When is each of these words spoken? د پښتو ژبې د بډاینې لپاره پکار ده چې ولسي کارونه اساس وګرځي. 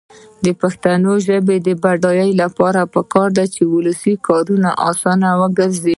د 0.45 0.47
پښتو 0.61 1.11
ژبې 1.27 1.57
د 1.61 1.69
بډاینې 1.83 2.33
لپاره 2.43 2.81
پکار 2.93 3.29
ده 3.37 3.45
چې 3.53 3.61
ولسي 3.73 4.13
کارونه 4.27 4.69
اساس 4.91 5.21
وګرځي. 5.41 5.89